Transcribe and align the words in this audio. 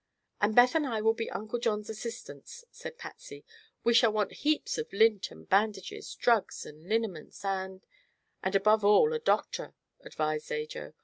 "And 0.41 0.55
Beth 0.55 0.73
and 0.73 0.87
I 0.87 0.99
will 0.99 1.13
be 1.13 1.29
Uncle 1.29 1.59
John's 1.59 1.87
assistants," 1.87 2.65
said 2.71 2.97
Patsy. 2.97 3.45
"We 3.83 3.93
shall 3.93 4.11
want 4.11 4.31
heaps 4.41 4.79
of 4.79 4.91
lint 4.91 5.29
and 5.29 5.47
bandages, 5.47 6.15
drugs 6.15 6.65
and 6.65 6.89
liniments 6.89 7.45
and" 7.45 7.85
"And, 8.43 8.55
above 8.55 8.83
all, 8.83 9.13
a 9.13 9.19
doctor," 9.19 9.75
advised 9.99 10.51
Ajo. 10.51 10.95